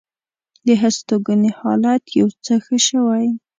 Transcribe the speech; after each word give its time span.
د 0.67 0.69
هستوګنې 0.81 1.49
حالت 1.59 2.03
یو 2.19 2.27
څه 2.45 2.53
ښه 2.65 2.77
شوی. 2.87 3.27